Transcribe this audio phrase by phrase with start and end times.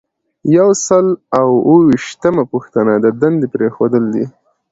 [0.57, 1.07] یو سل
[1.39, 4.25] او اووه ویشتمه پوښتنه د دندې پریښودل دي.